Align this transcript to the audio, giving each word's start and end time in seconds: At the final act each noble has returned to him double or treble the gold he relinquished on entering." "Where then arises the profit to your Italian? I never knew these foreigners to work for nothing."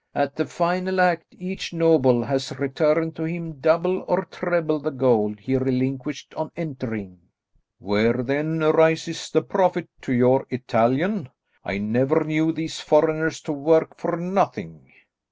At 0.15 0.35
the 0.35 0.45
final 0.47 0.99
act 0.99 1.35
each 1.37 1.73
noble 1.73 2.23
has 2.23 2.51
returned 2.57 3.15
to 3.17 3.23
him 3.25 3.59
double 3.59 4.01
or 4.07 4.25
treble 4.25 4.79
the 4.79 4.89
gold 4.89 5.39
he 5.39 5.55
relinquished 5.55 6.33
on 6.33 6.49
entering." 6.57 7.19
"Where 7.77 8.23
then 8.23 8.63
arises 8.63 9.29
the 9.29 9.43
profit 9.43 9.87
to 10.01 10.11
your 10.11 10.47
Italian? 10.49 11.29
I 11.63 11.77
never 11.77 12.23
knew 12.23 12.51
these 12.51 12.79
foreigners 12.79 13.41
to 13.41 13.53
work 13.53 13.95
for 13.95 14.17
nothing." 14.17 14.91